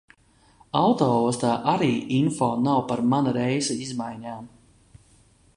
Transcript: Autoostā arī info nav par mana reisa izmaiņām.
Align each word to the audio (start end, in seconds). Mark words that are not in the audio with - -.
Autoostā 0.79 1.51
arī 1.75 1.91
info 2.21 2.49
nav 2.69 2.81
par 2.93 3.07
mana 3.13 3.37
reisa 3.41 3.81
izmaiņām. 3.87 4.53